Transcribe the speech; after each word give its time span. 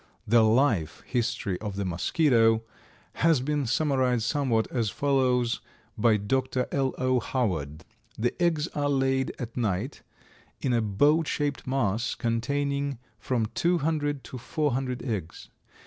The 0.25 0.41
life 0.43 1.03
history 1.05 1.61
of 1.61 1.75
the 1.75 1.85
Mosquito 1.85 2.63
has 3.17 3.39
been 3.39 3.67
summarized 3.67 4.23
somewhat 4.23 4.65
as 4.71 4.89
follows 4.89 5.59
by 5.95 6.17
Dr. 6.17 6.65
L. 6.71 6.95
O. 6.97 7.19
Howard: 7.19 7.85
The 8.17 8.33
eggs 8.41 8.67
are 8.69 8.89
laid 8.89 9.31
at 9.37 9.55
night, 9.55 10.01
in 10.59 10.73
a 10.73 10.81
boat 10.81 11.27
shaped 11.27 11.67
mass 11.67 12.15
containing 12.15 12.97
from 13.19 13.45
two 13.53 13.77
hundred 13.77 14.23
to 14.23 14.39
four 14.39 14.71
hundred 14.71 15.03
eggs. 15.05 15.49